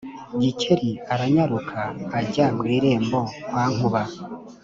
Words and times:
Gikeli 0.41 0.89
aranyaruka 1.13 1.79
ajya 2.19 2.45
mu 2.55 2.63
irembo 2.75 3.19
kwa 3.47 3.63
Nkuba. 3.71 4.01